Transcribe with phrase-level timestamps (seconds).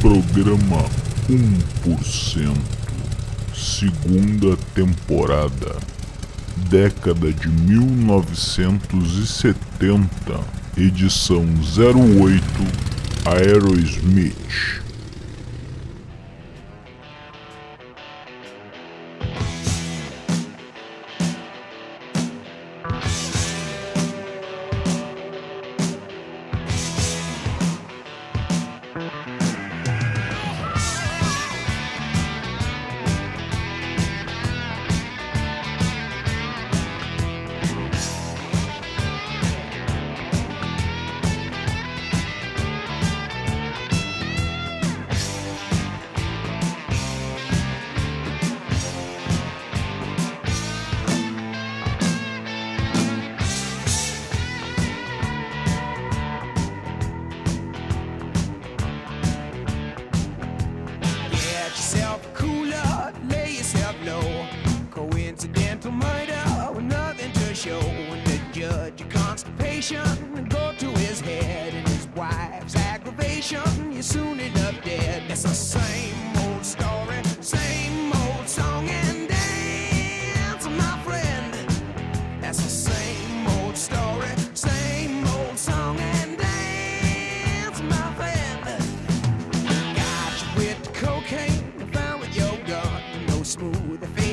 [0.00, 0.88] Programa
[1.28, 2.56] 1%,
[3.54, 5.76] segunda temporada,
[6.70, 10.40] década de 1970,
[10.78, 12.42] edição 08,
[13.26, 14.89] Aerosmith.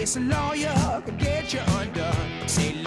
[0.08, 2.48] It's a lawyer could get you undone.
[2.48, 2.82] Say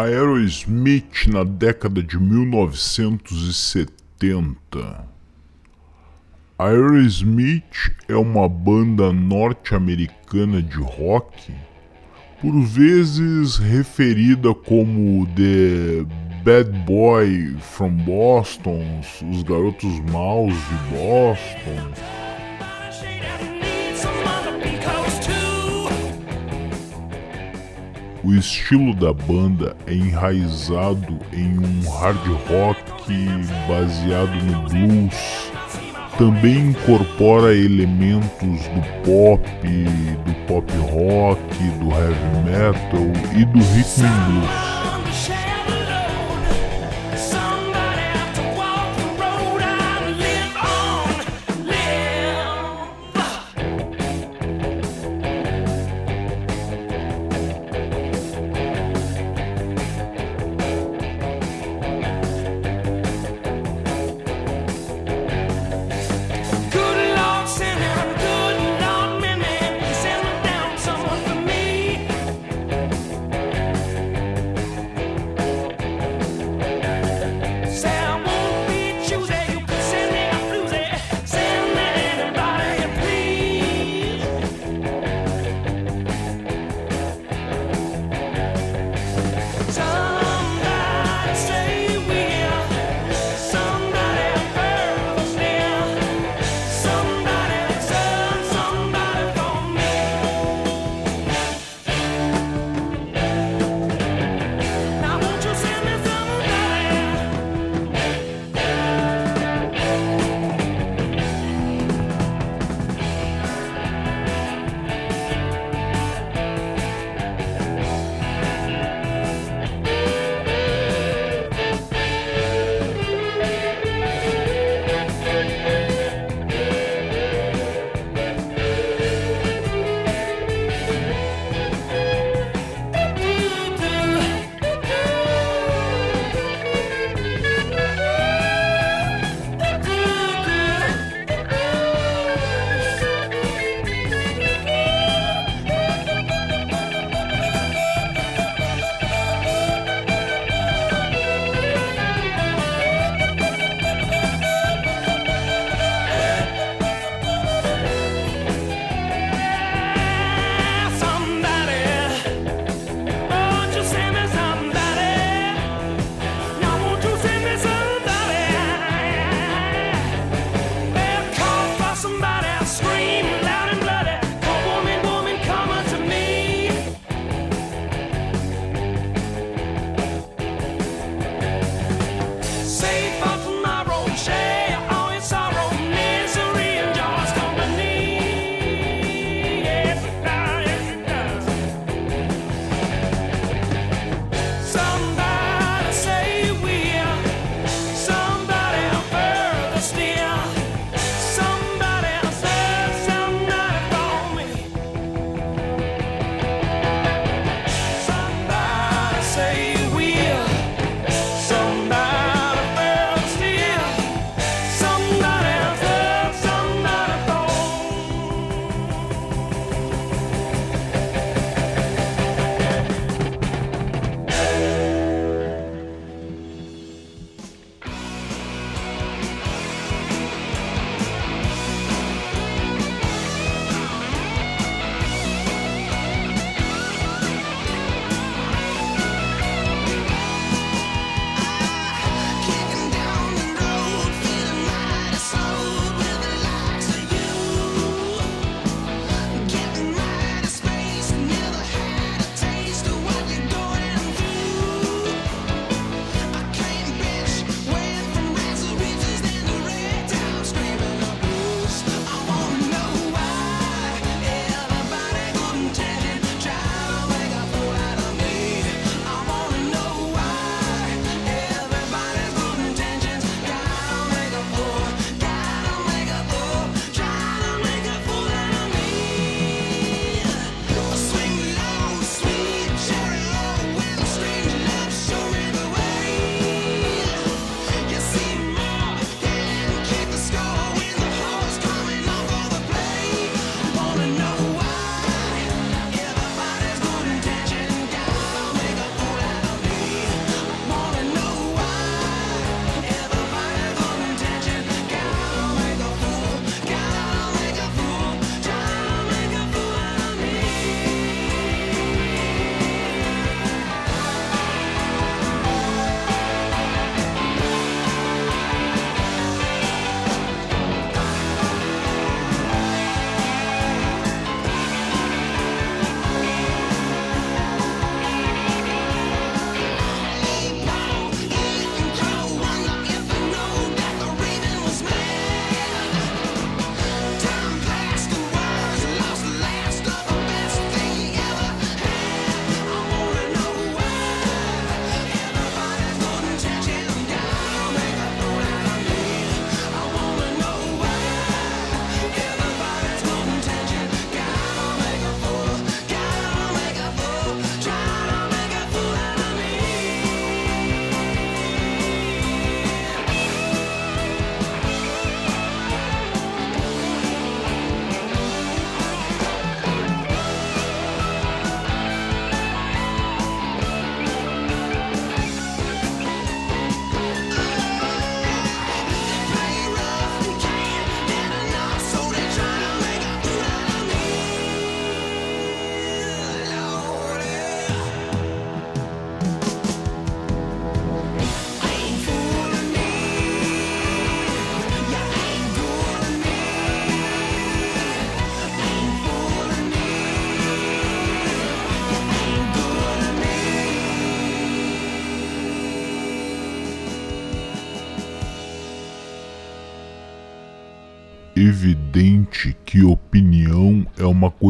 [0.00, 5.06] Aerosmith na década de 1970.
[6.58, 11.52] Aerosmith é uma banda norte-americana de rock,
[12.40, 16.06] por vezes referida como The
[16.44, 21.92] Bad Boy from Boston, os garotos maus de Boston.
[28.30, 32.80] O estilo da banda é enraizado em um hard rock
[33.66, 35.50] baseado no blues.
[36.16, 39.42] Também incorpora elementos do pop,
[40.24, 41.42] do pop rock,
[41.80, 44.79] do heavy metal e do rhythm and blues.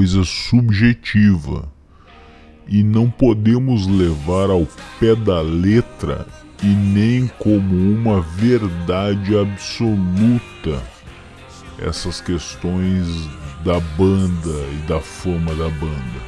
[0.01, 1.71] Coisa subjetiva
[2.67, 4.67] e não podemos levar ao
[4.99, 6.27] pé da letra
[6.63, 10.83] e nem como uma verdade absoluta
[11.79, 13.07] essas questões
[13.63, 16.21] da banda e da fama da banda.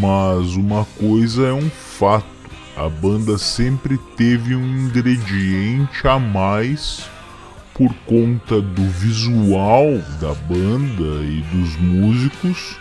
[0.00, 2.24] Mas uma coisa é um fato:
[2.74, 7.06] a banda sempre teve um ingrediente a mais
[7.76, 12.76] por conta do visual da banda e dos músicos,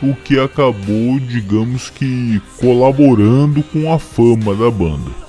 [0.00, 5.25] o que acabou, digamos que, colaborando com a fama da banda.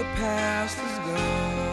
[0.00, 1.69] the past is gone.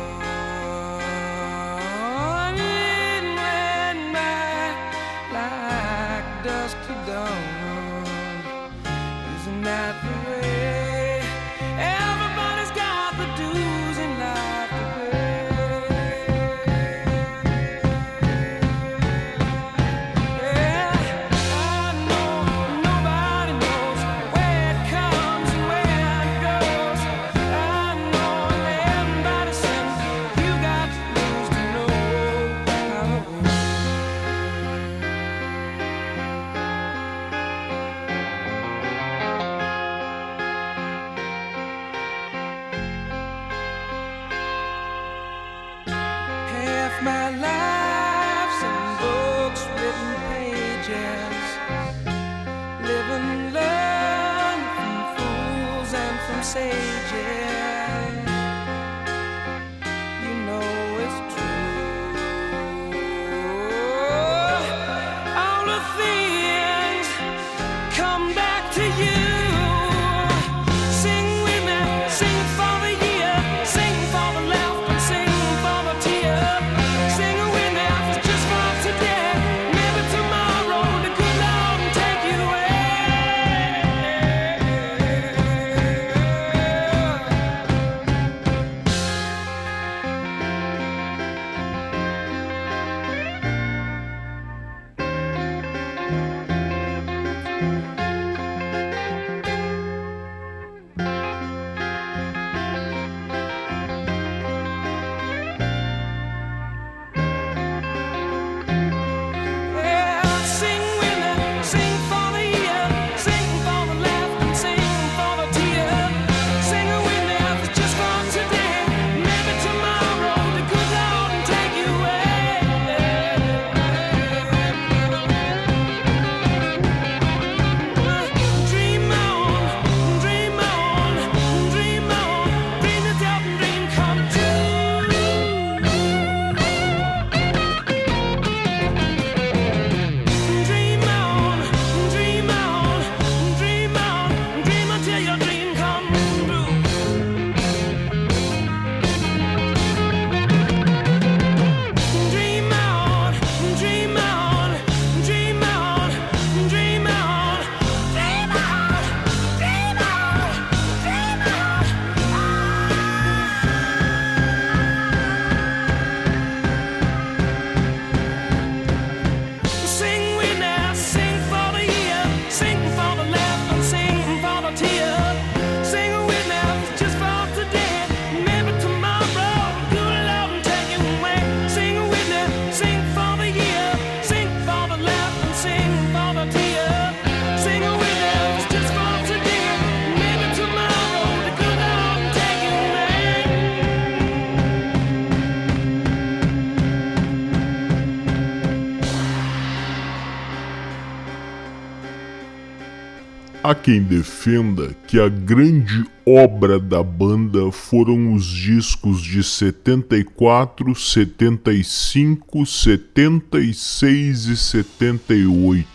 [203.68, 212.66] Há quem defenda que a grande obra da banda foram os discos de 74, 75,
[212.66, 215.86] 76 e 78.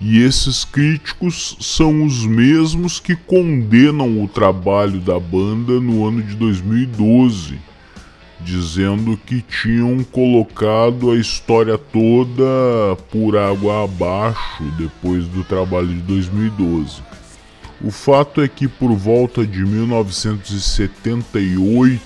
[0.00, 6.34] E esses críticos são os mesmos que condenam o trabalho da banda no ano de
[6.36, 7.58] 2012,
[8.44, 17.12] dizendo que tinham colocado a história toda por água abaixo depois do trabalho de 2012.
[17.84, 22.02] O fato é que por volta de 1978,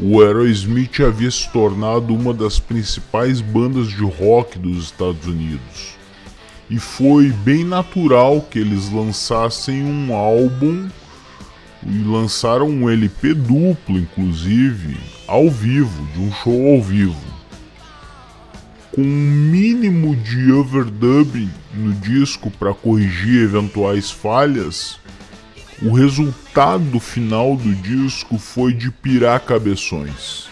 [0.00, 5.96] o Aerosmith havia se tornado uma das principais bandas de rock dos Estados Unidos.
[6.70, 10.86] E foi bem natural que eles lançassem um álbum
[11.82, 17.14] e lançaram um LP duplo, inclusive, ao vivo, de um show ao vivo.
[18.92, 24.98] Com um mínimo de overdubbing no disco para corrigir eventuais falhas,
[25.82, 30.48] o resultado final do disco foi de pirar cabeções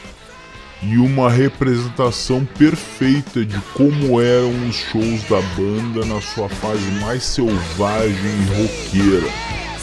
[0.82, 7.24] e uma representação perfeita de como eram os shows da banda na sua fase mais
[7.24, 9.75] selvagem e roqueira.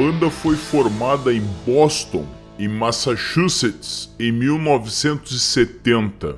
[0.00, 2.26] Banda foi formada em Boston,
[2.58, 6.36] em Massachusetts, em 1970.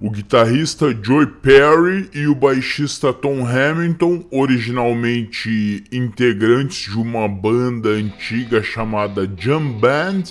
[0.00, 8.60] O guitarrista Joy Perry e o baixista Tom Hamilton, originalmente integrantes de uma banda antiga
[8.60, 10.24] chamada Jam Band,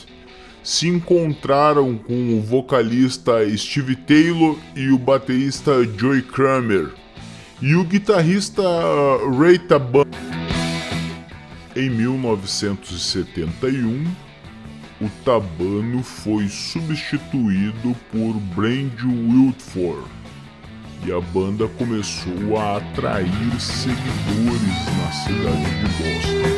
[0.62, 6.90] se encontraram com o vocalista Steve Taylor e o baterista Joey Kramer,
[7.62, 8.62] e o guitarrista
[9.40, 10.43] Ray Taban.
[11.76, 14.06] Em 1971,
[15.02, 20.08] o Tabano foi substituído por Brand Wiltford
[21.04, 26.53] e a banda começou a atrair seguidores na cidade de Boston.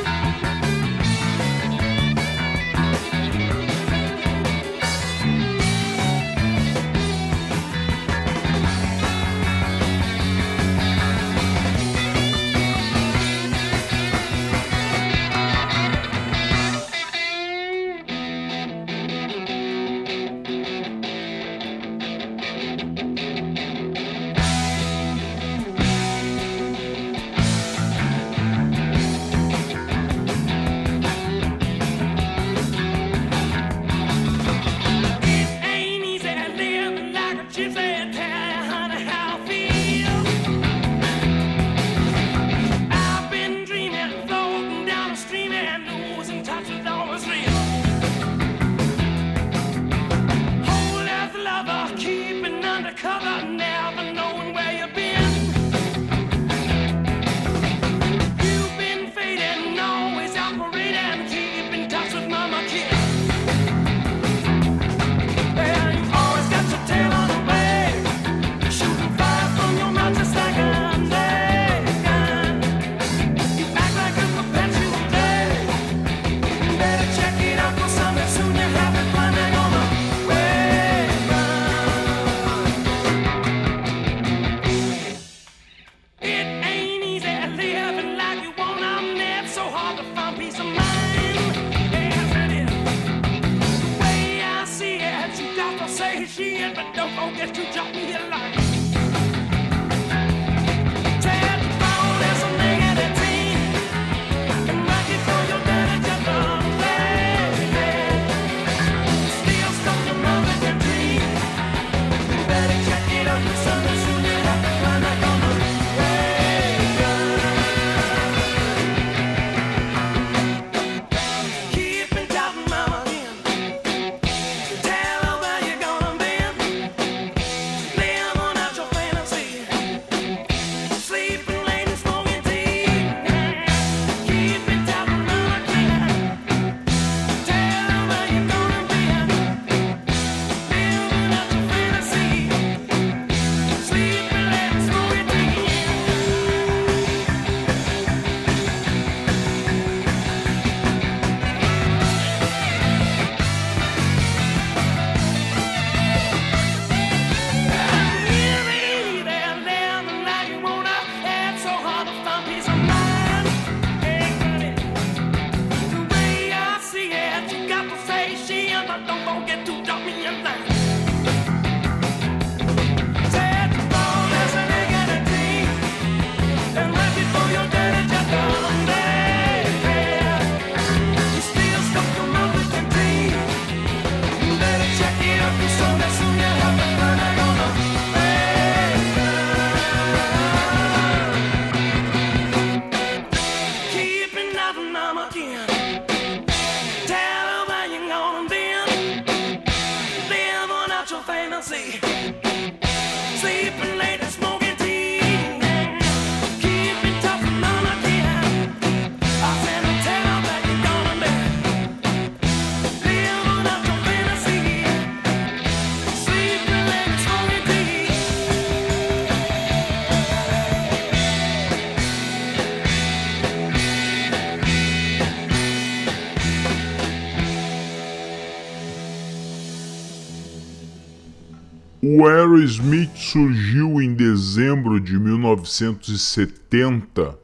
[232.56, 237.38] Aerosmith surgiu em dezembro de 1970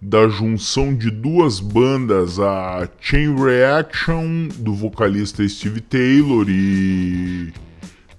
[0.00, 7.50] da junção de duas bandas, a Chain Reaction do vocalista Steve Taylor e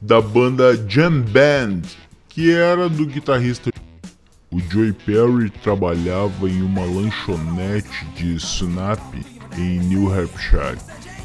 [0.02, 1.84] da banda Jam Band,
[2.28, 3.72] que era do guitarrista.
[4.52, 9.00] O Joey Perry trabalhava em uma lanchonete de Snap
[9.56, 10.80] em New Hampshire.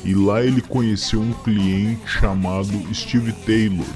[0.04, 3.86] E lá ele conheceu um cliente chamado Steve Taylor.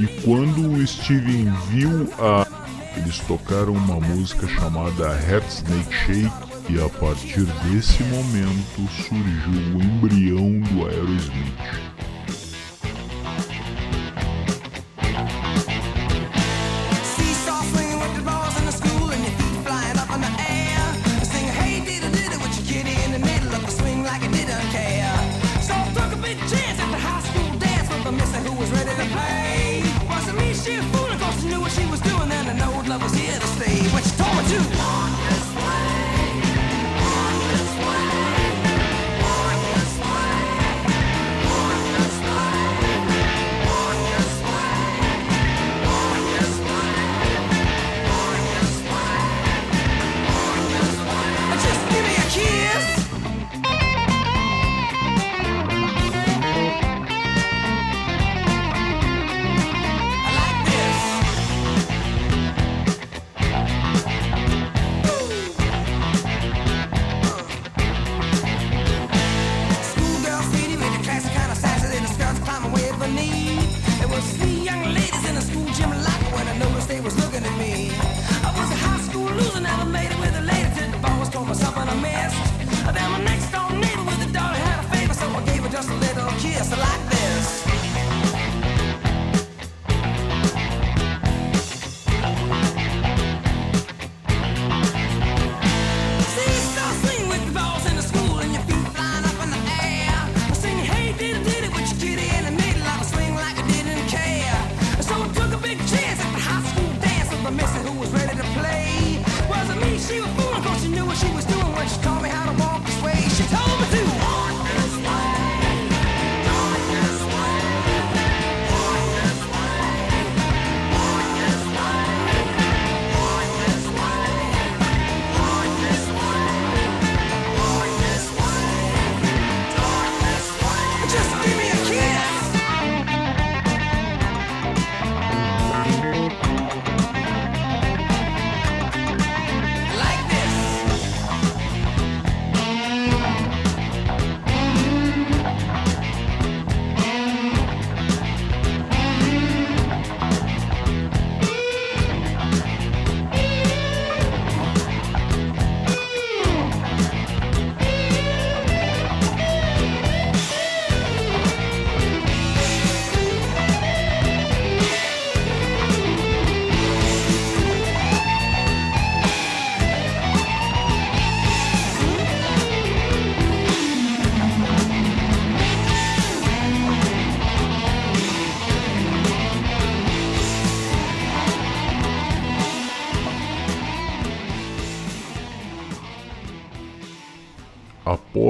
[0.00, 2.46] E quando o Steven viu a.
[2.96, 6.32] Eles tocaram uma música chamada Heart Snake Shake.
[6.70, 12.09] E a partir desse momento surgiu o embrião do Aerosmith.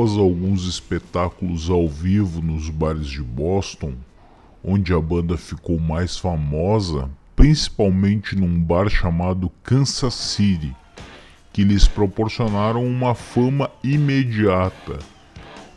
[0.00, 3.92] Após alguns espetáculos ao vivo nos bares de Boston,
[4.64, 10.74] onde a banda ficou mais famosa, principalmente num bar chamado Kansas City,
[11.52, 15.00] que lhes proporcionaram uma fama imediata.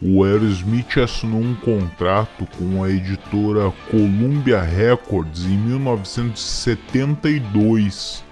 [0.02, 8.24] O Aerosmith assinou um contrato com a editora Columbia Records em 1972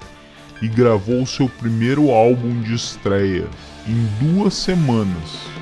[0.62, 3.50] e gravou seu primeiro álbum de estreia
[3.86, 5.61] em duas semanas.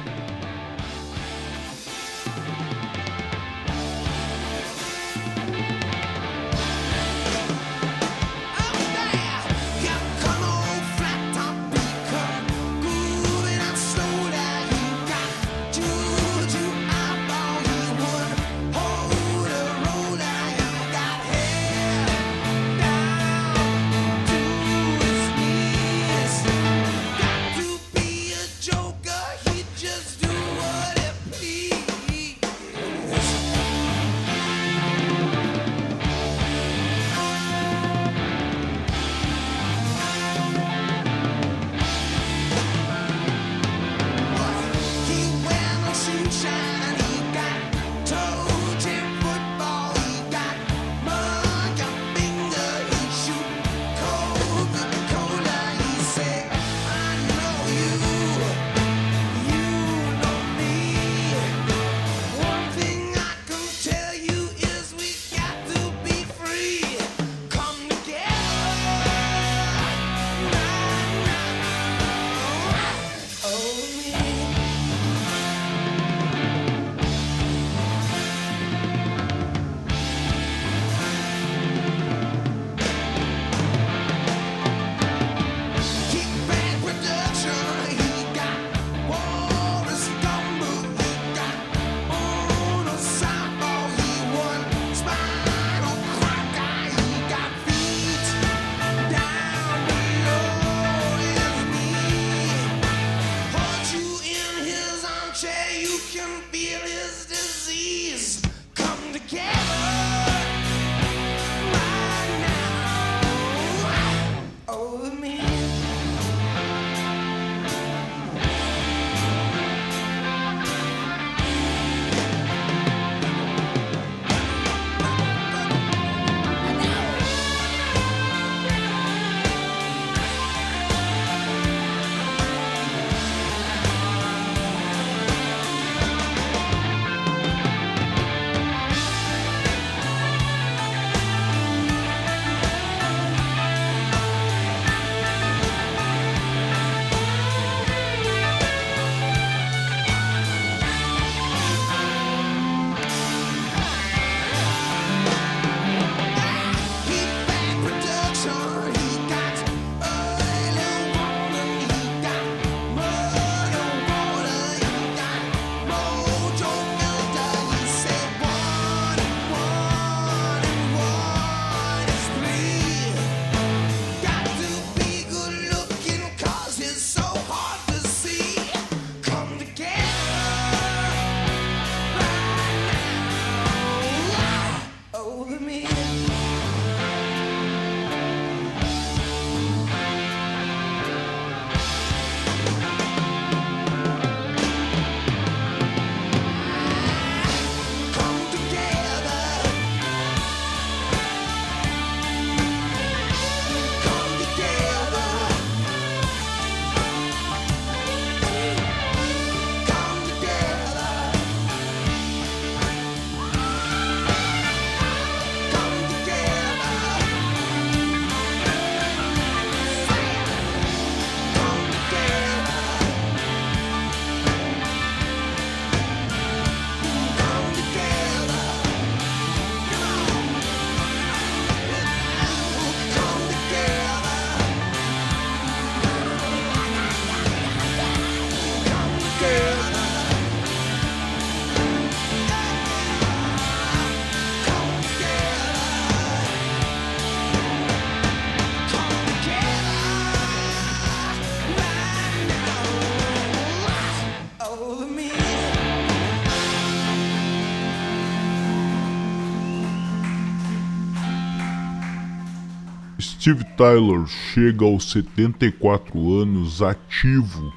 [263.22, 267.74] Steve Tyler chega aos 74 anos ativo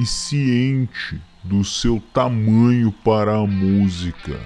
[0.00, 4.38] e ciente do seu tamanho para a música.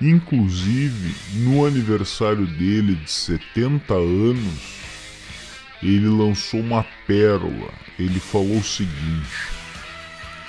[0.00, 4.78] Inclusive, no aniversário dele de 70 anos,
[5.82, 7.72] ele lançou uma pérola.
[7.96, 9.52] Ele falou o seguinte: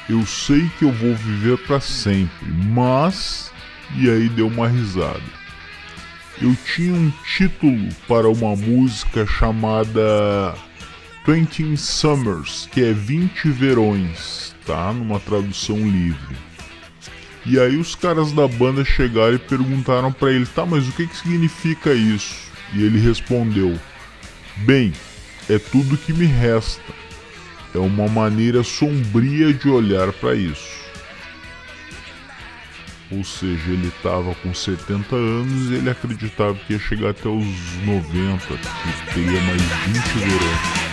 [0.10, 3.52] Eu sei que eu vou viver para sempre, mas.
[3.96, 5.39] E aí deu uma risada.
[6.42, 10.56] Eu tinha um título para uma música chamada
[11.26, 14.94] Twenty Summers, que é 20 verões, tá?
[14.94, 16.38] Numa tradução livre.
[17.46, 21.08] E aí os caras da banda chegaram e perguntaram para ele, tá, mas o que,
[21.08, 22.36] que significa isso?
[22.74, 23.78] E ele respondeu,
[24.58, 24.94] bem,
[25.50, 26.94] é tudo que me resta.
[27.76, 30.79] É uma maneira sombria de olhar para isso.
[33.12, 37.76] Ou seja, ele estava com 70 anos e ele acreditava que ia chegar até os
[37.84, 40.89] 90, que teria mais 20 verões.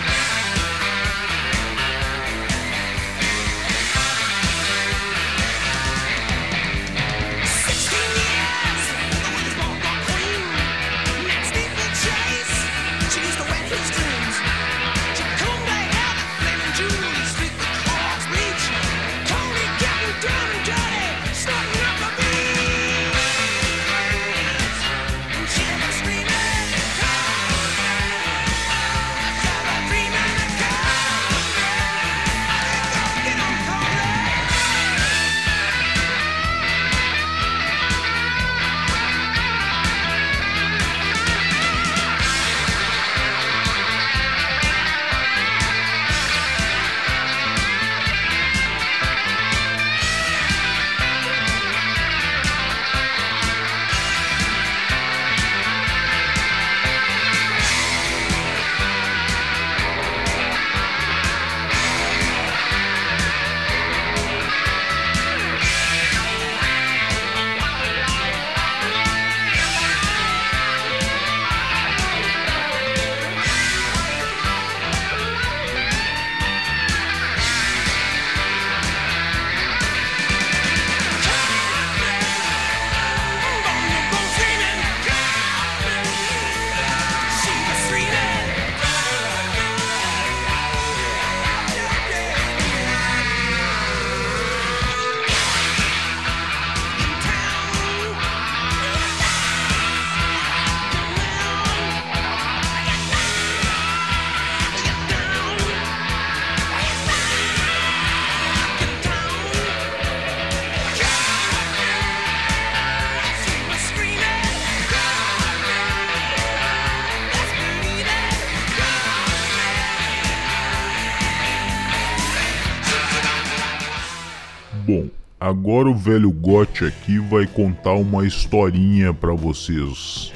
[124.87, 130.31] Bom, agora o velho Gotti aqui vai contar uma historinha para vocês.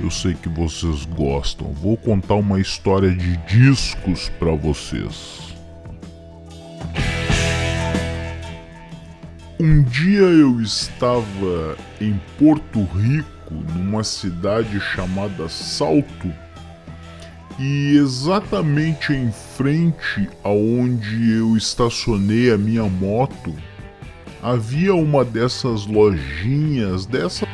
[0.00, 1.72] Eu sei que vocês gostam.
[1.74, 5.54] Vou contar uma história de discos para vocês.
[9.60, 16.32] Um dia eu estava em Porto Rico, numa cidade chamada Salto,
[17.60, 23.54] e exatamente em frente aonde eu estacionei a minha moto,
[24.44, 27.46] havia uma dessas lojinhas dessa.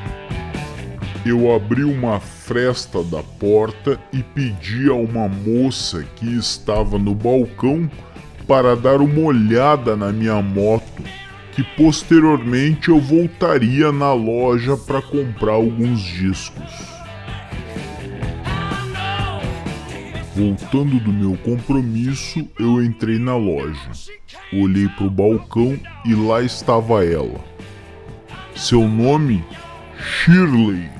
[1.24, 7.88] Eu abri uma fresta da porta e pedi a uma moça que estava no balcão
[8.44, 11.04] para dar uma olhada na minha moto,
[11.52, 16.99] que posteriormente eu voltaria na loja para comprar alguns discos.
[20.40, 23.90] Voltando do meu compromisso, eu entrei na loja.
[24.50, 27.44] Olhei para o balcão e lá estava ela.
[28.56, 29.44] Seu nome?
[29.98, 30.99] Shirley.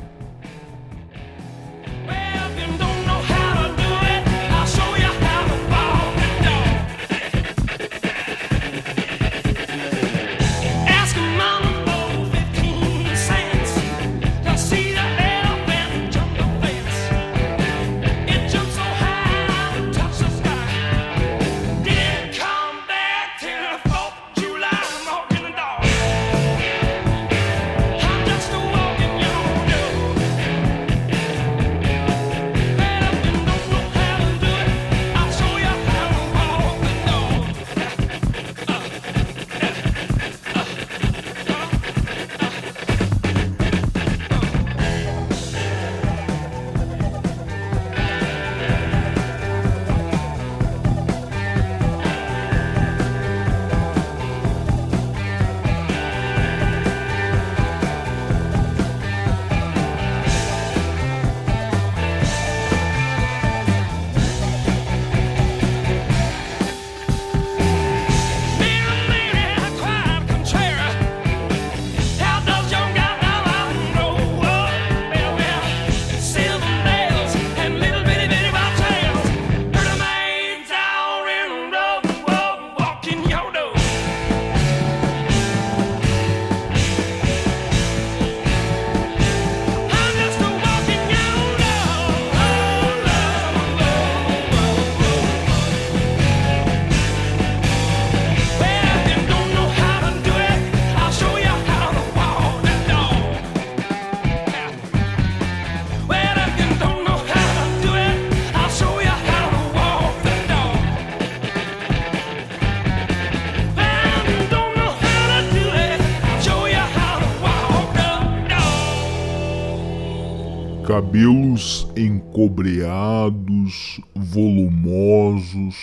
[122.51, 125.77] Encobreados, volumosos,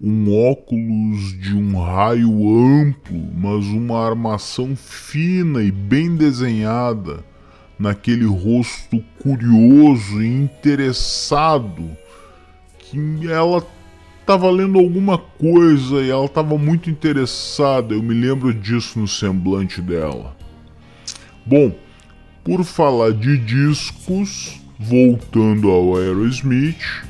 [0.00, 7.24] um óculos de um raio amplo, mas uma armação fina e bem desenhada
[7.78, 11.96] naquele rosto curioso e interessado
[12.78, 13.66] que ela
[14.20, 17.94] estava lendo alguma coisa e ela estava muito interessada.
[17.94, 20.36] Eu me lembro disso no semblante dela.
[21.46, 21.72] Bom,
[22.44, 27.04] por falar de discos, voltando ao Aerosmith,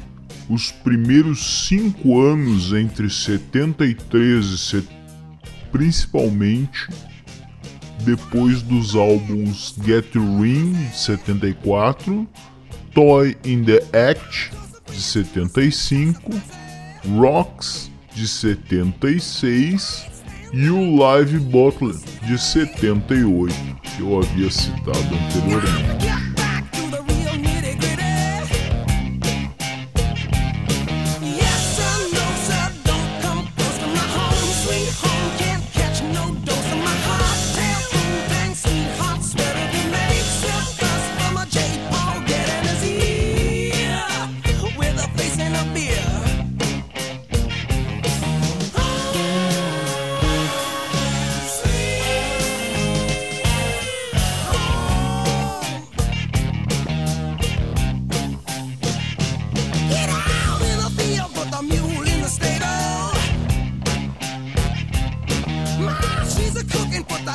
[0.48, 4.88] os primeiros cinco anos entre 73 e set...
[5.70, 6.88] principalmente
[8.04, 12.28] depois dos álbuns Get Ring de 74,
[12.92, 14.50] Toy in the Act
[14.90, 16.20] de 75,
[17.16, 20.06] Rocks de 76
[20.52, 21.94] e o Live Bottle
[22.26, 26.31] de 78, que eu havia citado anteriormente.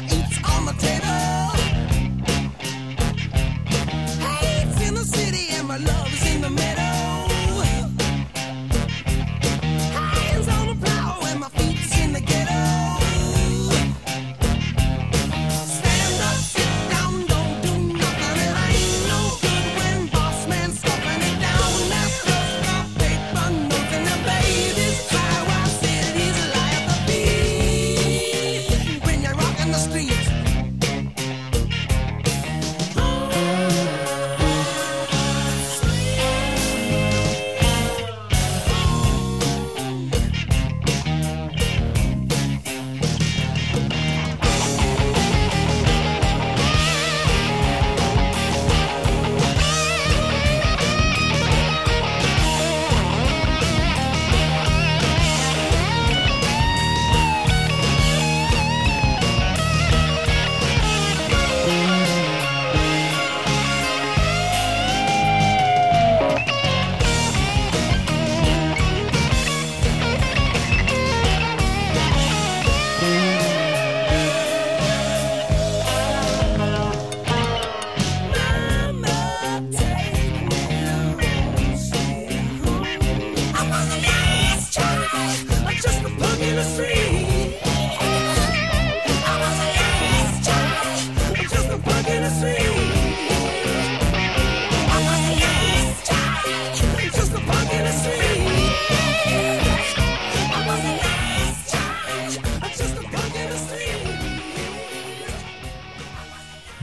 [0.06, 1.26] eats on the table.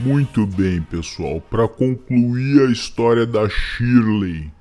[0.05, 1.41] Muito bem, pessoal.
[1.41, 4.51] Para concluir a história da Shirley,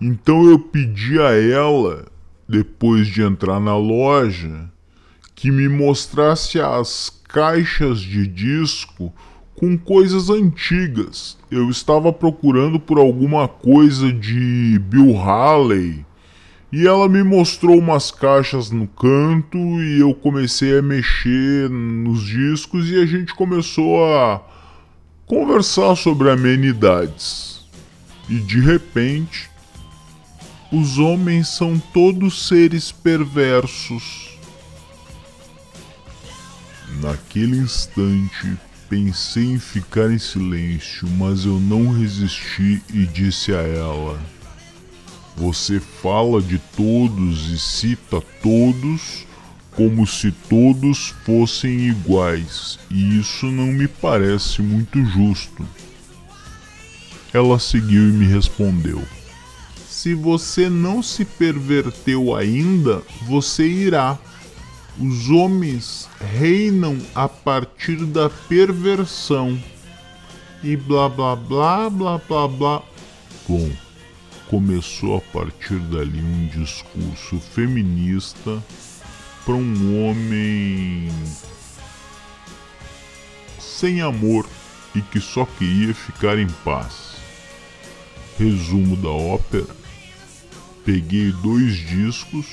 [0.00, 2.06] então eu pedi a ela,
[2.48, 4.68] depois de entrar na loja,
[5.36, 9.14] que me mostrasse as caixas de disco
[9.54, 11.38] com coisas antigas.
[11.48, 16.04] Eu estava procurando por alguma coisa de Bill Haley
[16.72, 22.90] e ela me mostrou umas caixas no canto e eu comecei a mexer nos discos
[22.90, 24.57] e a gente começou a
[25.28, 27.60] conversar sobre amenidades.
[28.28, 29.50] E de repente,
[30.72, 34.38] os homens são todos seres perversos.
[37.00, 38.56] Naquele instante,
[38.88, 44.18] pensei em ficar em silêncio, mas eu não resisti e disse a ela:
[45.36, 49.27] Você fala de todos e cita todos
[49.78, 55.64] como se todos fossem iguais, e isso não me parece muito justo.
[57.32, 59.00] Ela seguiu e me respondeu:
[59.88, 64.18] Se você não se perverteu ainda, você irá.
[64.98, 69.56] Os homens reinam a partir da perversão.
[70.60, 72.82] E blá blá blá blá blá blá.
[73.48, 73.70] Bom,
[74.50, 78.60] começou a partir dali um discurso feminista
[79.48, 81.08] para um homem
[83.58, 84.46] sem amor
[84.94, 87.16] e que só queria ficar em paz.
[88.38, 89.74] resumo da ópera.
[90.84, 92.44] Peguei dois discos,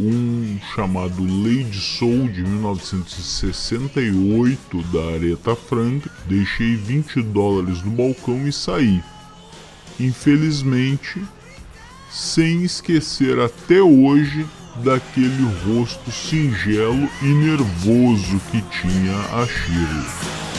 [0.00, 8.52] um chamado Lady Soul de 1968 da Aretha Franklin, deixei 20 dólares no balcão e
[8.52, 9.04] saí.
[10.00, 11.22] Infelizmente,
[12.10, 14.46] sem esquecer até hoje
[14.76, 20.49] daquele rosto singelo e nervoso que tinha a Shirley.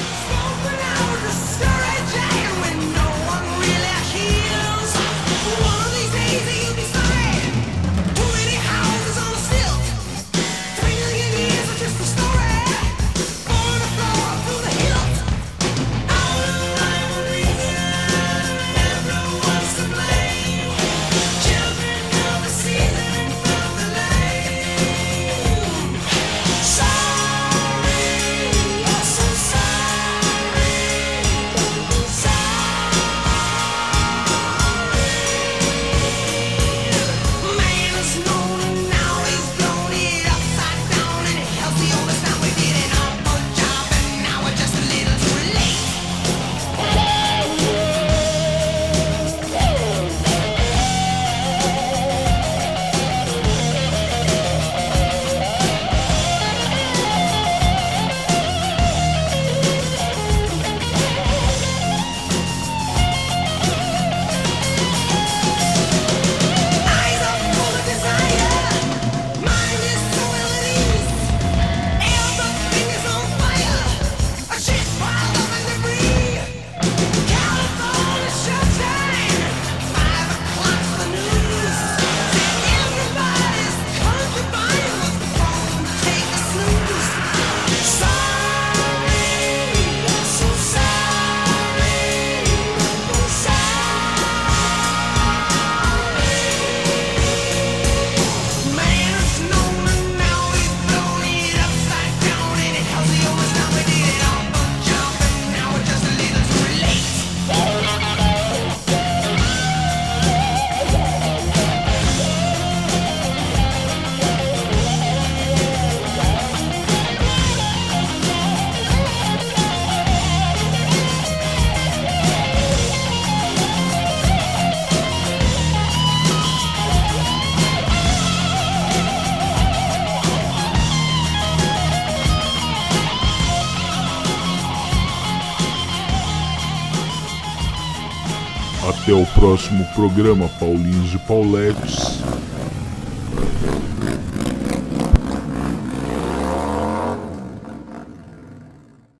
[139.41, 142.21] Próximo programa, Paulinhos e Pauletes.